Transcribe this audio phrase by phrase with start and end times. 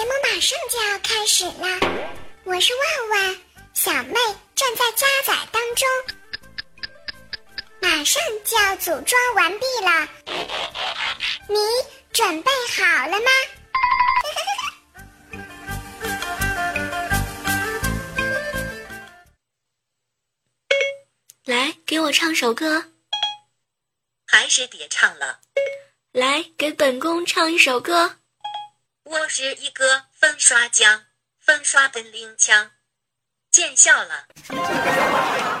[0.00, 1.78] 节目马上就要开始了，
[2.44, 3.36] 我是万万，
[3.74, 4.14] 小妹
[4.54, 5.86] 正在加载当中，
[7.82, 10.08] 马上就要组装完毕了，
[11.48, 11.58] 你
[12.14, 13.30] 准备好了吗？
[21.44, 22.86] 来，给我唱首歌，
[24.26, 25.40] 还是别唱了。
[26.12, 28.19] 来，给本宫唱一首歌。
[29.10, 31.00] 我是一个粉刷匠，
[31.44, 32.70] 粉刷本领强，
[33.50, 34.26] 见笑了。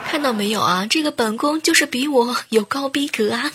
[0.08, 0.86] 看到没有啊？
[0.88, 3.50] 这个本宫就是比我有高逼格啊！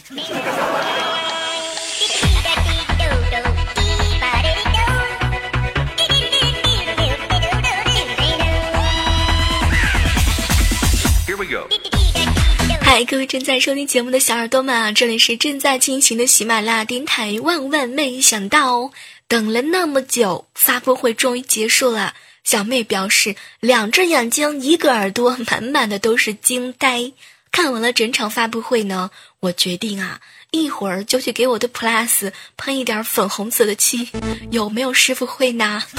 [12.81, 17.39] 嗨，各位正在收听节目的小耳朵们啊，这里是正在进行的喜马拉雅电台。
[17.41, 18.91] 万万没想到，
[19.27, 22.13] 等了那么久，发布会终于结束了。
[22.43, 27.11] 小妹表示，两只眼睛，一个耳朵，满满的都是惊呆。
[27.51, 30.19] 看完了整场发布会呢，我决定啊，
[30.51, 34.09] 一会儿就去给我的 Plus 喷一点粉红色的漆。
[34.51, 35.81] 有没有师傅会呢？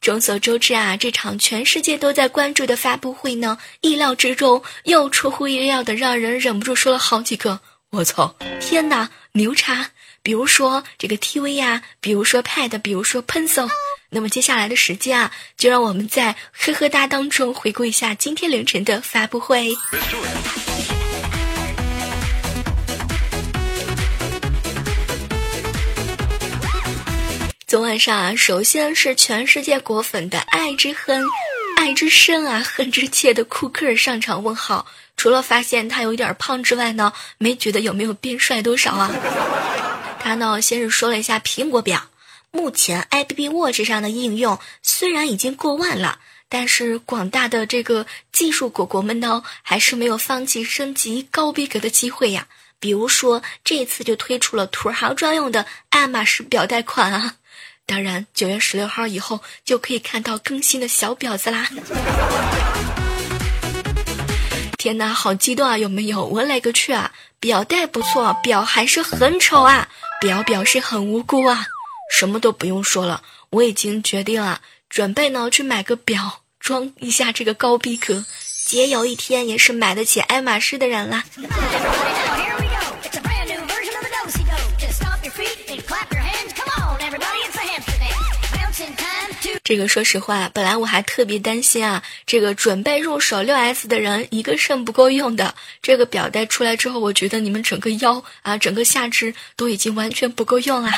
[0.00, 9.90] 众所周知啊，这场全世界都在关注的发布会呢，意料之中又出乎意料的，让人忍不住说了好几个“我操，天哪，牛叉”。
[10.24, 13.68] 比如说这个 TV 呀，比如说 Pad，比如说 Pencil。
[14.10, 19.74] 那么接下来的时间啊，就让我们在呵呵哒当中回顾一下今天凌晨的发布会。
[27.66, 31.24] 昨晚上啊，首先是全世界果粉的爱之恨、
[31.78, 34.86] 爱之深啊，恨之切的库克上场问号。
[35.16, 39.10] 除了发现他有点胖之外呢，没觉得有没有变帅多少啊？
[40.24, 42.08] 他呢，先是说了一下苹果表，
[42.52, 52.46] 目前 App Watch 上的应用虽然已经过万了，但是广大的这个技术果果们呢，还是没有放弃升级高逼格的机会呀。
[52.78, 57.36] 比如说，这次就推出了土豪专用的爱马仕表带款啊。
[57.84, 61.68] 当然，九月十六号以后就可以看到更新的小婊子啦！
[64.78, 65.76] 天哪，好激动啊！
[65.76, 66.24] 有没有？
[66.24, 67.12] 我勒个去啊！
[67.38, 69.88] 表带不错，表还是很丑啊！
[70.22, 71.66] 表表示很无辜啊！
[72.08, 78.24] 什么都不用说了，我已经决定了，准备呢去买个表，装一下这个高逼格，
[78.64, 81.24] 姐有一天也是买得起爱马仕的人了！
[89.64, 95.54] 这个说实话，本来我还特别担心啊，这个准备入手六 S 的人一个肾不够用的。
[95.80, 100.90] 这个表带出来之后，我觉得你们整个腰啊，整个下肢都已经完全不够用啦。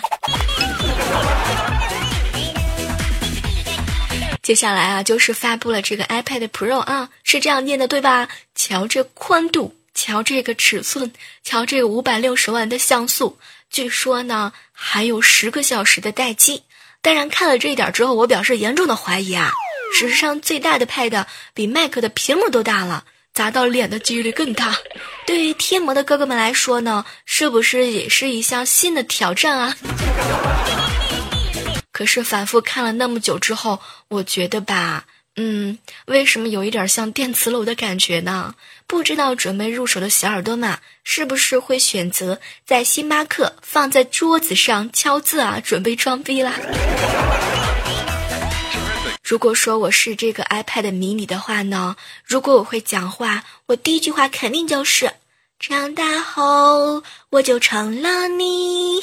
[4.42, 8.28] 接下来啊，就是发布了这个 iPad Pro 啊，是这样念的对吧？
[8.54, 13.38] 瞧这宽度，瞧这个尺寸，瞧这个五百六十万的像素，
[13.70, 16.62] 据说呢还有十个小时的待机。
[17.04, 19.52] 当然，看了这一点之后，我表示严重的怀疑啊！
[19.94, 23.04] 史上最大的 Pad 比麦克的屏幕都大了，
[23.34, 24.74] 砸到脸的几率更大。
[25.26, 29.76] 对于贴膜的哥哥们来说呢，是不是也是一项新的挑战啊？
[31.92, 35.04] 可是反复看了那么久之后，我觉得吧。
[35.36, 38.54] 嗯，为什么有一点像电磁炉的感觉呢？
[38.86, 45.58] 不知道准备入手的小耳朵们是不是会选择在星巴克放在桌子上敲字啊？
[45.58, 46.52] 准备装逼啦！
[49.24, 55.10] 如果说我是这个 iPad mini 的话呢，如果我会讲话，我第一句话肯定就是
[55.58, 59.00] 长大后我就成了你。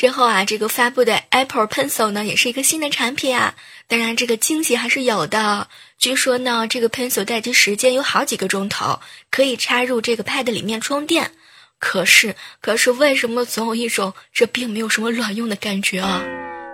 [0.00, 3.54] 之后啊，这个发布的 Apple Pencil 呢，也是一个新的产品啊。
[3.86, 5.68] 当然，这个惊喜还是有的。
[5.98, 9.00] 据说呢，这个 Pencil 待机时间有好几个钟头，
[9.30, 11.32] 可以插入这个 Pad 里面充电。
[11.78, 16.22] 可是，可是为什么总有一种这并没有什么卵用的感觉啊？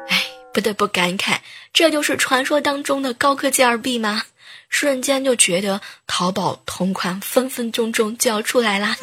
[0.08, 0.22] 哎，
[0.54, 1.38] 不得不感慨，
[1.72, 4.22] 这就是传说当中的高科技二 B 吗？
[4.68, 8.96] 瞬间就觉得淘宝同款分分钟钟就要出来啦。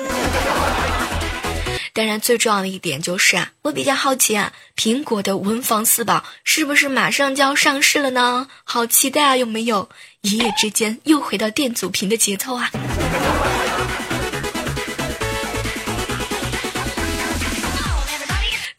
[1.95, 8.47] 当然，最重要的一点就是啊，我比较好奇啊，苹果的文房四宝是不是马上就要上市了呢？
[8.63, 9.37] 好期待啊！
[9.37, 9.87] 有没有
[10.21, 12.71] 一夜之间又回到电阻屏的节奏啊？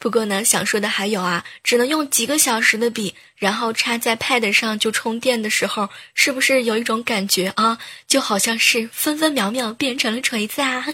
[0.05, 7.79] 不过呢，想说的还有啊，只能用几个小时的笔，然后插在 Pad 上就充电的时候，是不是有一种感觉啊？
[8.05, 10.85] 就好像是分分秒秒变成了锤子啊！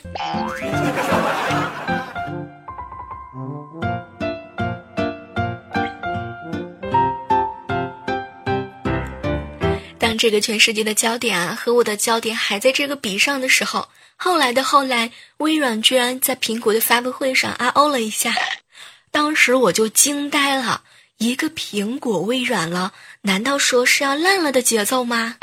[9.99, 18.33] 当这个全世界的焦点啊和我的焦点还在这个笔上的时候，后来的后来，微软居然在苹果的发布会上啊哦了一下，
[19.11, 20.83] 当时我就惊呆了，
[21.17, 22.93] 一个苹果微软了，
[23.23, 25.35] 难道说是要烂了的节奏吗？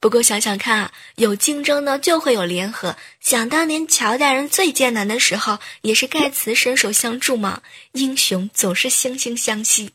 [0.00, 2.96] 不过想想看啊，有竞争呢就会有联合。
[3.20, 7.60] 想当年乔大人最艰难的时候，也是盖茨伸手相助嘛。
[7.92, 9.92] 英雄总是惺惺相惜。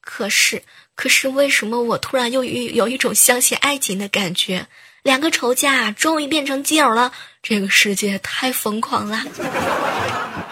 [0.00, 0.62] 可是，
[0.94, 4.66] 可是为什么我突然又有有一种相信爱情的感觉？
[5.02, 7.12] 两个仇家终于变成基友了，
[7.42, 9.22] 这个世界太疯狂了。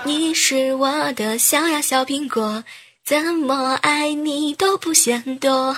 [0.05, 2.65] 你是我的小呀小苹果，
[3.05, 5.77] 怎么爱你都不嫌多。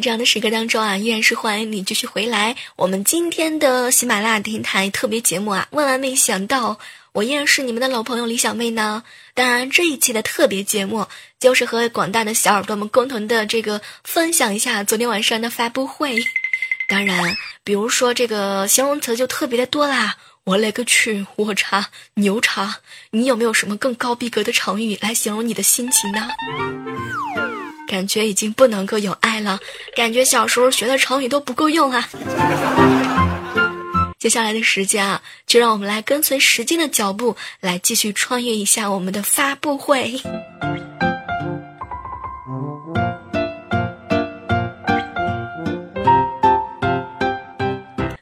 [0.00, 2.56] 这样的时刻当中啊，依然是欢迎你继续回来。
[2.74, 6.80] 我们今天的喜马拉雅电台特别节目啊，万万没想到，
[7.14, 9.02] 我依然是你们的老朋友李小妹呢。
[9.34, 11.06] 当然，这一期的特别节目
[11.38, 16.16] 就是和广大的小耳朵们共同的这个分享一下昨天晚上的发布会。
[16.88, 22.78] 当然，比如说这个形容词就特别的多啦，我勒个去，我擦，牛叉！
[23.10, 26.30] 你有没有什么更高逼格的成语来形容你的心情呢？
[27.86, 29.60] 感觉已经不能够有爱了，
[29.94, 32.08] 感觉小时候学的成语都不够用啊。
[34.22, 40.22] 接下来的时间啊，就让我们来跟随时间的脚步，来继续穿越一下我们的发布会。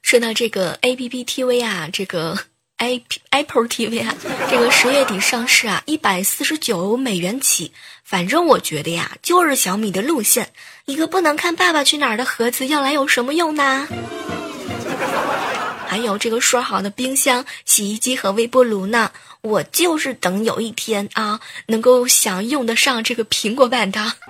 [0.00, 2.38] 说到这个 A P P T V 啊，这个。
[2.80, 4.14] i Apple TV 啊，
[4.50, 7.72] 这个十月底上市啊，一百四十九美元起。
[8.04, 10.50] 反正我觉得呀，就是小米的路线，
[10.86, 13.86] 一个不能看《爸爸去哪儿》的盒子要来有什么用呢？
[15.90, 19.10] 还有这个说好的冰箱、洗衣机和微波炉呢？
[19.40, 24.12] 我就是等有一天啊，能够享用得上这个苹果版的。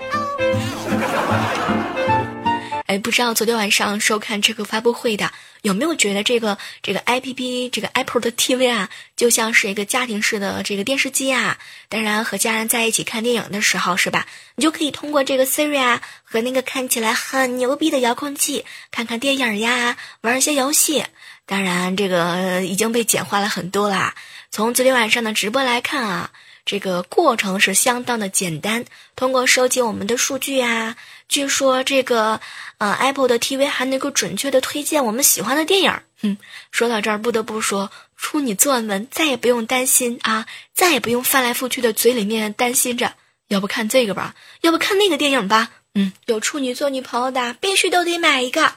[2.86, 5.30] 哎，不知道昨天晚上收看这个发布会的
[5.60, 11.58] 有没有觉得这个这个 I P P 这个 Apple 的 T V 啊，就像是一个家庭式的这个电视机啊。
[11.90, 14.26] 当然和家人在一起看电影的时候，是吧？
[14.56, 21.04] 你就可以通过这个 Siri 啊和那个看起来很牛逼的遥控器看看电影呀，玩一些游戏。
[21.50, 24.14] 当然，这个已经被简化了很多啦。
[24.52, 26.30] 从昨天晚上的直播来看啊。
[26.64, 28.84] 这个过程是相当的简单，
[29.16, 30.94] 通过收集我们的数据啊，
[31.26, 32.40] 据说这个
[32.78, 35.92] 呃 Apple 的 TV 还能够准确的推荐我们喜欢的电影。
[36.22, 36.36] 哼，
[36.70, 43.14] 说到这儿不得不说，处女座们再也不用担心啊，再也不用翻来覆去的嘴里面担心着，
[43.48, 45.70] 要不看这个吧，要不看那个电影吧。
[45.94, 48.72] 嗯，有处女座女朋友的必须都得买一个，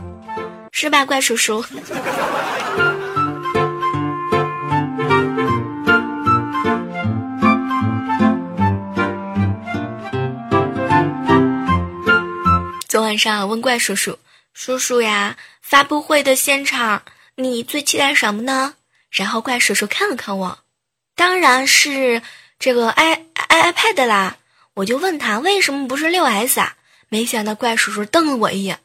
[0.75, 1.63] 是吧，怪叔叔？
[12.87, 14.17] 昨晚上问怪叔叔
[14.55, 17.03] ：“叔叔呀，发布会的现场，
[17.35, 18.73] 你最期待什么呢？”
[19.11, 20.57] 然后怪叔叔看了看我，
[21.15, 22.23] 当然是
[22.57, 24.37] 这个 i i iPad 啦。
[24.73, 26.75] 我就问他为什么不是六 S 啊？
[27.09, 28.79] 没想到怪叔叔瞪了我一眼：“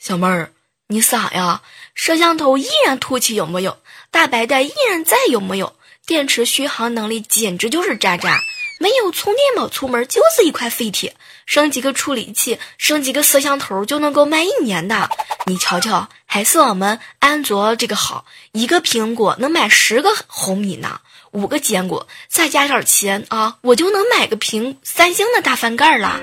[0.00, 0.50] 小妹儿，
[0.88, 1.62] 你傻呀？
[1.94, 3.78] 摄像头依然凸起有木有？
[4.10, 5.74] 大白带依然在有木有？
[6.06, 8.38] 电池续航能力简直就是渣渣，
[8.78, 15.10] 没有充电宝出门就是一块废铁。”升几个处理器，升几个摄像头就能够卖一年的。
[15.46, 21.00] 你瞧瞧，还是我们安卓这个好，一个苹果能买十个红米呢，
[21.32, 26.20] 五个坚果，再加点钱啊，我就能买个屏三星的大翻盖了。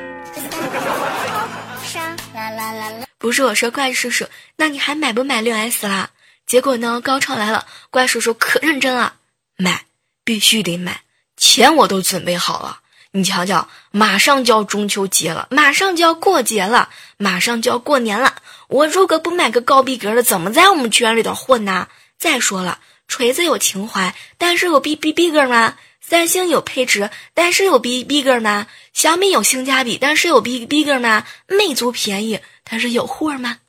[3.17, 6.09] 不是我说怪叔叔，那你还买不买六 S 啦？
[6.47, 9.13] 结果呢，高潮来了，怪叔叔可认真了，
[9.57, 9.85] 买，
[10.23, 11.01] 必须得买，
[11.37, 12.79] 钱我都准备好了。
[13.11, 18.35] 你瞧瞧，马上就要中秋节了，马上就要过节了，马上就要过年了。
[18.69, 21.89] 我如果不买个高逼格的，怎么在我们圈里头混呢？
[22.17, 25.75] 再说了，锤子有情怀，但是有逼逼逼格吗？
[26.11, 28.67] 三星有配置，但是有逼逼格吗？
[28.91, 31.23] 小米有性价比，但是有逼逼格吗？
[31.47, 33.59] 魅族便宜，但是有货吗？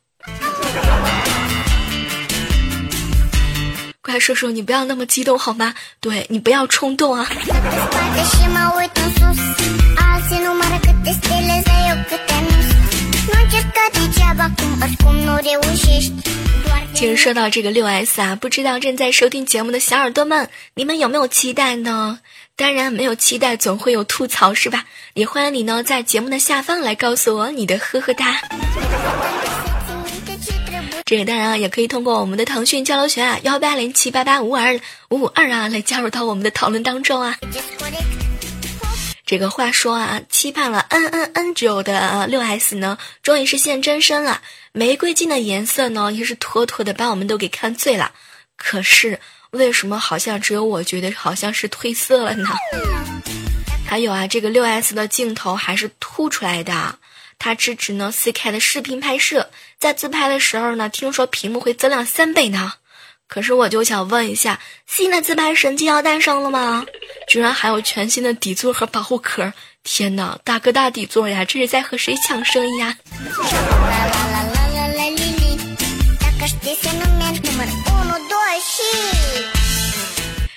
[4.00, 5.72] 快说说，你不要那么激动好吗？
[6.00, 7.28] 对你不要冲动啊。
[16.94, 22.20] 其实说到这个六 S 啊，不知道正在收听节目的小耳朵们，你们有没有期待呢？
[22.54, 24.84] 当然没有期待，总会有吐槽是吧？
[25.14, 28.40] 也欢迎你呢，在节目的下方来告诉我你的呵呵哒。
[31.04, 34.78] 这个当然啊，也可以通过我们的腾讯交流群啊，幺八零七八八五二
[35.10, 37.38] 五五二啊，来加入到我们的讨论当中啊。
[39.24, 44.42] 这个话说啊，期盼了 N N N 久的六 S 呢，终于是现真身了。
[44.72, 48.12] 玫瑰金的颜色呢，也是妥妥的把我们都给看醉了。
[48.56, 49.20] 可是
[49.52, 52.48] 为什么好像只有我觉得好像是褪色了呢？
[53.86, 56.98] 还有啊，这个六 S 的镜头还是凸出来的，
[57.38, 62.72] 它支持呢 4K 的视频拍摄，在自拍的时候呢，听说屏幕会增亮三倍呢。
[63.28, 66.86] 可是我就想问一下，新的自拍神器要诞生了吗？
[67.28, 69.52] 居然还有全新的底座和保护壳！
[69.82, 72.96] 天哪，大哥大底座呀，这是在和谁抢生意呀？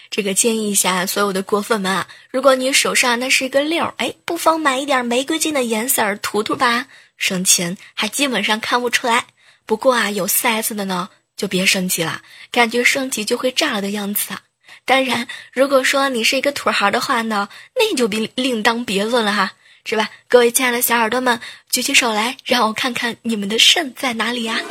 [0.09, 9.25] 这个建议一下所有的果粉们啊，如果你手上那是一个六，哎，不妨买一点玫瑰金的颜色涂涂吧，省钱还基本上看不出来。
[9.65, 11.09] 不过啊，有四 S 的呢。
[11.37, 14.43] 就别升级了，感觉升级就会炸了的样子啊！
[14.85, 19.51] 当然，如果说你是一个土豪的话呢，那就别另当别论了哈，
[19.83, 20.09] 是吧？
[20.29, 24.61] 各位亲爱的小耳朵们，举起手来，让我看看你们的肾在哪里呀！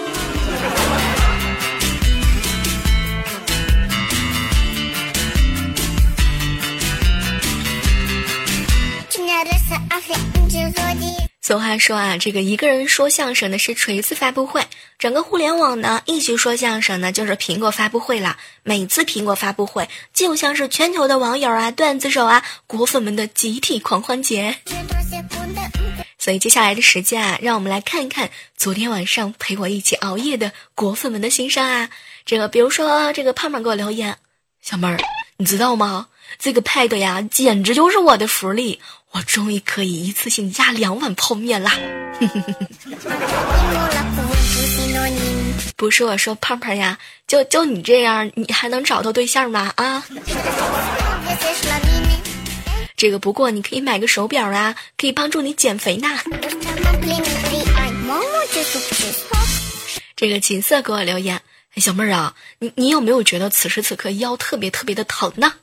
[11.42, 14.66] 俗话说啊，这个一个人说相声呢是锤子发布会，
[14.98, 18.38] 整个互联网呢一起说相声呢就是苹果发布会了。
[18.62, 24.56] 每次苹果发布会就像是全球的网友啊、段子手啊、果粉们的集体狂欢节。
[26.18, 31.90] 所以接下来的时间啊，让我们来看一看昨天晚上陪我一起熬夜的果粉们的心声啊。
[32.24, 34.16] 这个比如说这个胖胖给我留言，
[34.62, 34.98] 小妹儿，
[35.36, 36.08] 你知道吗？
[36.38, 38.80] 这个 Pad 呀，简直就是我的福利。
[39.14, 41.73] 我终于可以一次性压两碗泡面啦！
[45.76, 49.73] 不是我说胖胖呀，就就你这样，你还能找到对象吗？
[49.76, 50.04] 啊！
[52.97, 56.09] 这个不过你可以买个手表啊，可以帮助你减肥呢。
[60.16, 61.40] 这个锦瑟给我留言，
[61.76, 65.54] 小妹儿啊，你你有没有觉得此时此刻腰特别特别的疼呢？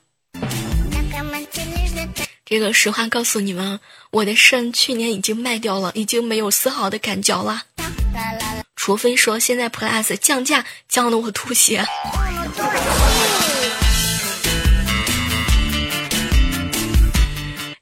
[2.52, 3.80] 这个实话告诉你们，
[4.10, 7.64] 我的肾去年已经卖掉了，已经没有丝毫的感觉了。
[8.76, 11.86] 除非说现在 Plus 降价降的我吐血。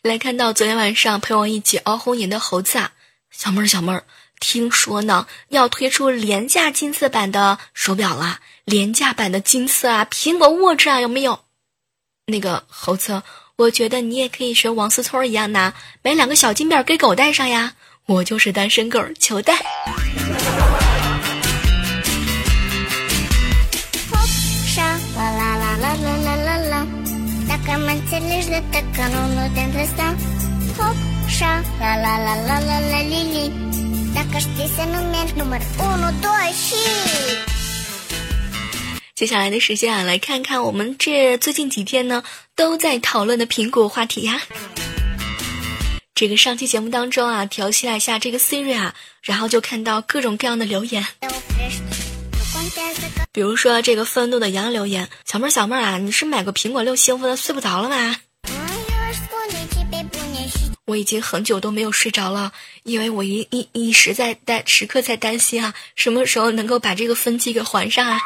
[0.04, 2.92] 来看到昨天晚上陪我一起熬红眼的猴子啊，
[3.32, 4.04] 小妹儿小妹儿，
[4.40, 11.44] 听说呢要推出廉价金色版的手表了，廉价版的金色啊，苹果 Watch 啊有没有？
[12.28, 13.24] 那个猴子。
[13.60, 17.74] 我觉得你也可以学王思聪一样呐，买两个小金表给狗戴上呀。
[18.06, 19.54] 我就是单身狗，求戴。
[39.16, 42.24] 接下来的时间啊，来看看我们这最近几天呢
[42.60, 44.42] 都在讨论的苹果话题呀。
[46.14, 51.06] 这个上期节目当中啊，调戏了一下这个 Siri 啊，然后就看到各种各样的留言。
[53.32, 58.18] 比如说这个愤怒的羊留言：“小妹儿小妹儿啊，你是买个苹果六兴奋的睡不着了吗？”
[60.86, 62.52] 我已经很久都没有睡着了，
[62.84, 68.20] 因为我一一一时在担时刻在担心啊，什么时候能够把这个分期给还上啊？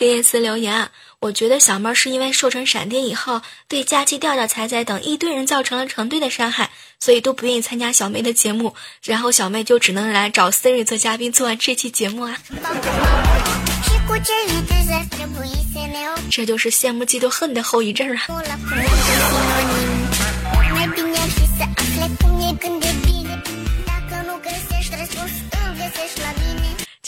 [0.00, 12.38] 金叶丝留言啊，我觉得小妹是因为瘦成闪电以后，对佳期调调彩彩等一堆人造成了成堆的伤害，所以都不愿意参加小妹的节目，然后小妹就只能来找 Siri 做嘉宾，做完这期节目啊。
[16.30, 18.22] 这就是羡慕嫉妒恨的后遗症啊！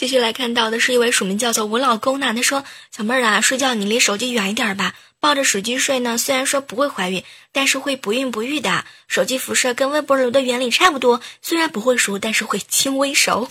[0.03, 8.83] 继续来看到的是一位署名叫做我老公呢，他说：“小妹儿啊，睡觉你离手机远一点吧，抱着手机睡呢，虽然说不会怀孕，但是会不孕不育的。
[9.07, 13.47] 手机辐射跟微波炉的原理差不多，虽然不会熟，但是会轻微熟。”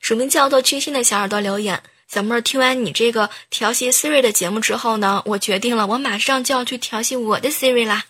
[0.00, 8.04] 署名叫做“居心”的小耳朵留言：小妹儿，听完你这个调戏 Siri 的节目之后呢，我决定了，我马上就要去调戏我的 Siri 啦。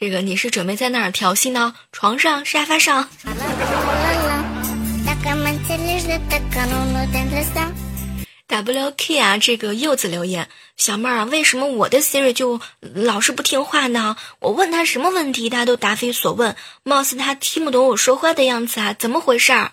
[0.00, 1.74] 这个你是准备在哪儿调戏呢？
[1.90, 3.08] 床上、沙发上
[8.46, 14.16] ？WK 啊，这个柚子留言，小妹儿啊，为什么我的 Siri 就老是不听话呢？
[14.38, 19.72] 我问他什么问题，他都答非所问，貌似他听不懂我说话的样子啊，怎么回事儿？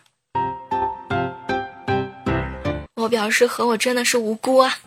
[2.95, 4.79] 我表示和我真的是无辜啊。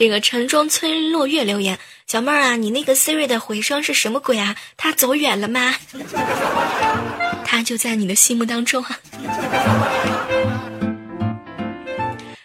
[0.00, 4.56] 这个城中村落月留言，小妹儿啊，你那个 Siri 的回声是什么鬼啊？
[4.78, 5.74] 他走远了吗？
[7.44, 8.98] 他就在你的心目当中啊。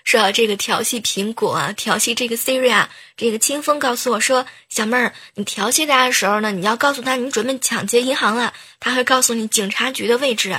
[0.03, 10.53] 说到这个调戏苹果啊，调戏这个 Siri 啊，这个清风告诉我说，小妹儿，你调戏他的时候呢，你要告诉他你准备抢劫银行了，他会告诉你警察局的位置。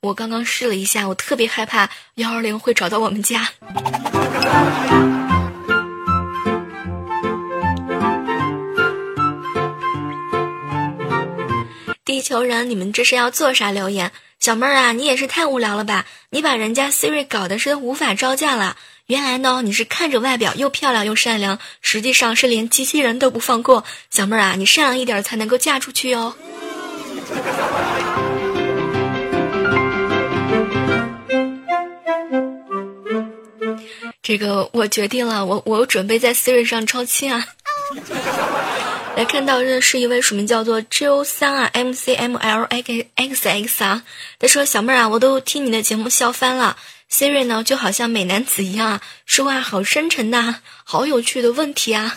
[0.00, 3.48] 我刚刚试了一下，我特别害怕幺二零会找到我们家。
[12.04, 13.70] 地球人，你们这是要做啥？
[13.70, 16.06] 留言，小妹儿啊，你也是太无聊了吧！
[16.30, 18.76] 你把人家 Siri 搞的是无法招架了。
[19.06, 23.84] 原来呢，你是看着外表又漂亮又善良，实际上是连机器人都不放过。
[24.10, 26.34] 小妹儿啊，你善良一点才能够嫁出去哦。
[34.26, 37.46] 这个我决定了，我我准备在 Siri 上超亲啊。
[39.16, 44.02] 来看到的是一位署名叫做 J O 三啊 M C M L X X X 啊，
[44.38, 46.78] 他说小妹儿啊，我都听你的节目笑翻了。
[47.12, 52.16] Siri 呢就好像美男子一样啊，说话好深沉呐，好有趣的问题啊。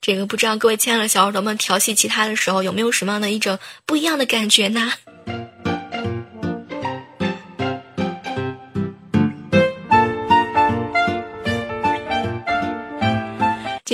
[0.00, 4.94] 这个不知道各位亲爱的小耳朵们调戏其他的时候有没有什么样的一种不一样的感觉呢？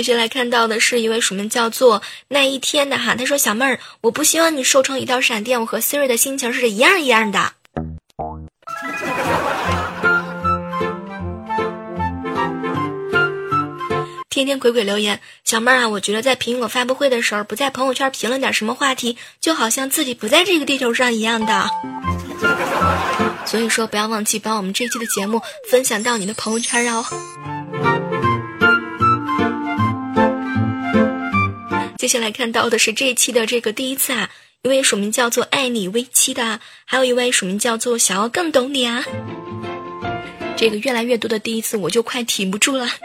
[0.01, 7.53] 接下来看到的是一位署名叫做那一天的哈，他说：“小妹儿，我不希望你瘦成一道闪电，我和 Siri 的心情是一样一样的。
[14.31, 21.69] ”天天鬼鬼留言，小妹儿啊，我觉得在苹果发布会的时候，不在朋友圈评论点什么话题，就好像自己不在这个地球上一样的。
[23.45, 27.05] 所以说，不要忘记把我们这期的节目分享到你的朋友圈哦。
[32.01, 34.31] 接下来看到的是这一期的这个第一次啊，
[34.63, 39.05] 一位署名叫做“爱你微七”的，还有一位署名叫做“想要更懂你”啊。
[40.57, 42.87] 这个越来越多的第一次，我就快挺不住了。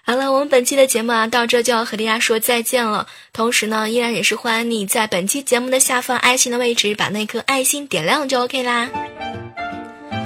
[0.00, 3.06] 好了，我们本期的节目啊，到这就要和大家说再见了。
[3.34, 8.88] 同时呢，依然也是欢迎你在本期节目的下方爱心的位置，把那颗爱心点亮就 OK 啦。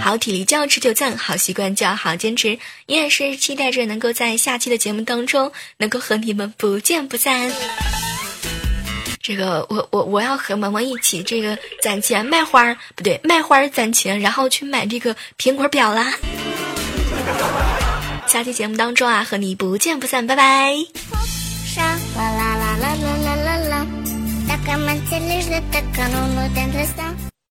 [0.00, 2.58] 好体力就要持久战，好习惯就要好坚持。
[2.86, 7.50] 依然是期待着能够在下期的节目当中，能够和你们不见不散。
[9.20, 16.14] 这个我我我要和萌萌一起，这个攒钱卖花儿，不对，卖花儿攒钱，然后去买这个苹果表啦。
[18.28, 20.76] 下期节目当中啊，和你不见不散，拜拜。